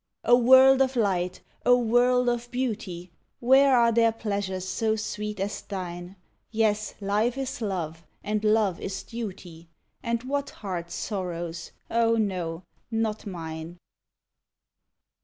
O 0.25 0.35
world 0.35 0.81
of 0.81 0.95
light, 0.95 1.41
and 1.63 1.67
O 1.67 1.77
world 1.77 2.27
of 2.27 2.49
beauty! 2.49 3.11
Where 3.39 3.77
are 3.77 3.91
there 3.91 4.11
pleasures 4.11 4.67
so 4.67 4.95
sweet 4.95 5.39
as 5.39 5.61
thine? 5.61 6.15
Yes, 6.49 6.95
life 6.99 7.37
is 7.37 7.61
love, 7.61 8.03
and 8.23 8.43
love 8.43 8.79
is 8.81 9.03
duty; 9.03 9.69
And 10.01 10.23
what 10.23 10.49
heart 10.65 10.89
sorrows? 10.89 11.71
O 11.91 12.15
no, 12.15 12.63
not 12.89 13.27
mine! 13.27 13.77